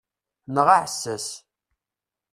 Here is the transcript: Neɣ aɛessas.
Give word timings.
Neɣ 0.53 0.67
aɛessas. 0.75 1.27